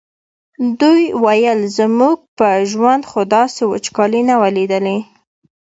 [0.81, 4.97] دوی ویل زموږ په ژوند خو داسې وچکالي نه وه لیدلې.